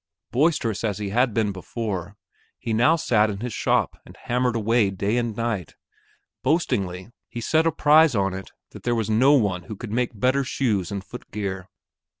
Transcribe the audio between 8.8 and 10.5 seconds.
there was no one who could make better